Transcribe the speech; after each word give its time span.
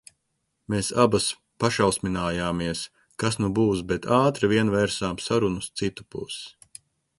Mēs 0.73 0.87
abas 1.01 1.27
pašausminājāmies, 1.63 2.81
kas 3.25 3.39
nu 3.43 3.51
būs, 3.61 3.85
bet 3.93 4.09
ātri 4.19 4.51
vien 4.57 4.75
vērsām 4.79 5.23
sarunu 5.27 5.65
uz 5.65 5.71
citu 5.83 6.11
pusi. 6.17 6.85